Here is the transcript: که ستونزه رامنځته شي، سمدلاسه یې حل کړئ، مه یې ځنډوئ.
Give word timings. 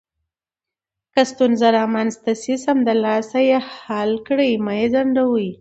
که 1.13 1.21
ستونزه 1.31 1.67
رامنځته 1.79 2.33
شي، 2.41 2.53
سمدلاسه 2.65 3.39
یې 3.49 3.59
حل 3.75 4.11
کړئ، 4.27 4.51
مه 4.65 4.73
یې 4.79 4.87
ځنډوئ. 4.93 5.49